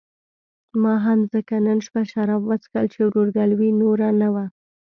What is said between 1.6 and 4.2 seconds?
نن شپه شراب وڅښل چې ورورګلوي نوره